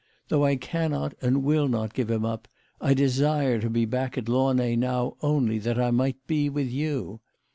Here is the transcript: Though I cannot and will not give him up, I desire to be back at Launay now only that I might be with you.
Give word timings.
Though 0.29 0.43
I 0.45 0.55
cannot 0.55 1.13
and 1.21 1.43
will 1.43 1.67
not 1.67 1.93
give 1.93 2.09
him 2.09 2.25
up, 2.25 2.47
I 2.81 2.95
desire 2.95 3.59
to 3.61 3.69
be 3.69 3.85
back 3.85 4.17
at 4.17 4.27
Launay 4.27 4.75
now 4.75 5.15
only 5.21 5.59
that 5.59 5.79
I 5.79 5.91
might 5.91 6.25
be 6.25 6.49
with 6.49 6.69
you. 6.71 7.19